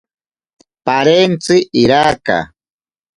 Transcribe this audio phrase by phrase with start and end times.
[0.85, 2.37] Parentzi iraka.